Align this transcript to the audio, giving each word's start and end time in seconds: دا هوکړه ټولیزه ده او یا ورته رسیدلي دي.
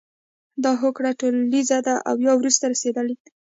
دا 0.63 0.71
هوکړه 0.81 1.11
ټولیزه 1.19 1.77
ده 1.87 1.95
او 2.09 2.15
یا 2.25 2.33
ورته 2.37 2.65
رسیدلي 2.73 3.15
دي. 3.21 3.29